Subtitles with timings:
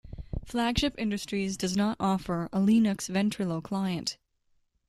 [0.45, 4.17] Flagship Industries does not offer a Linux Ventrilo client.